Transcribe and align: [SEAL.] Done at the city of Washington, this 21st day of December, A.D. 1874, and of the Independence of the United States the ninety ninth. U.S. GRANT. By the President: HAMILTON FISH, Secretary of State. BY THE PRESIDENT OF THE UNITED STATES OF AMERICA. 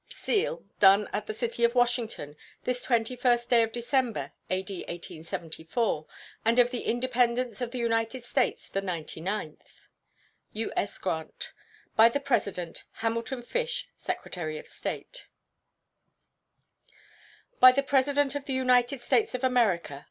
[SEAL.] 0.07 0.63
Done 0.79 1.07
at 1.13 1.27
the 1.27 1.33
city 1.35 1.63
of 1.63 1.75
Washington, 1.75 2.35
this 2.63 2.87
21st 2.87 3.47
day 3.51 3.61
of 3.61 3.71
December, 3.71 4.31
A.D. 4.49 4.73
1874, 4.87 6.07
and 6.43 6.57
of 6.57 6.71
the 6.71 6.85
Independence 6.85 7.61
of 7.61 7.69
the 7.69 7.77
United 7.77 8.23
States 8.23 8.67
the 8.67 8.81
ninety 8.81 9.21
ninth. 9.21 9.81
U.S. 10.53 10.97
GRANT. 10.97 11.53
By 11.95 12.09
the 12.09 12.19
President: 12.19 12.83
HAMILTON 12.93 13.43
FISH, 13.43 13.89
Secretary 13.95 14.57
of 14.57 14.65
State. 14.65 15.27
BY 17.59 17.71
THE 17.71 17.83
PRESIDENT 17.83 18.33
OF 18.33 18.45
THE 18.45 18.53
UNITED 18.53 19.01
STATES 19.01 19.35
OF 19.35 19.43
AMERICA. 19.43 19.99